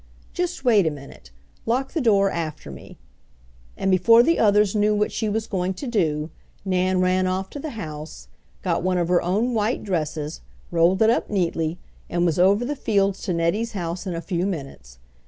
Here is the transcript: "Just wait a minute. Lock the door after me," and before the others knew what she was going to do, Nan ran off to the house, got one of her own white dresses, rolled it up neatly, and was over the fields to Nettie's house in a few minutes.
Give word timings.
"Just 0.33 0.65
wait 0.65 0.87
a 0.87 0.89
minute. 0.89 1.29
Lock 1.67 1.93
the 1.93 2.01
door 2.01 2.31
after 2.31 2.71
me," 2.71 2.97
and 3.77 3.91
before 3.91 4.23
the 4.23 4.39
others 4.39 4.73
knew 4.75 4.95
what 4.95 5.11
she 5.11 5.29
was 5.29 5.45
going 5.45 5.75
to 5.75 5.85
do, 5.85 6.31
Nan 6.65 7.01
ran 7.01 7.27
off 7.27 7.51
to 7.51 7.59
the 7.59 7.77
house, 7.77 8.27
got 8.63 8.81
one 8.81 8.97
of 8.97 9.09
her 9.09 9.21
own 9.21 9.53
white 9.53 9.83
dresses, 9.83 10.41
rolled 10.71 11.03
it 11.03 11.11
up 11.11 11.29
neatly, 11.29 11.77
and 12.09 12.25
was 12.25 12.39
over 12.39 12.65
the 12.65 12.75
fields 12.75 13.21
to 13.21 13.31
Nettie's 13.33 13.73
house 13.73 14.07
in 14.07 14.15
a 14.15 14.21
few 14.21 14.47
minutes. 14.47 14.97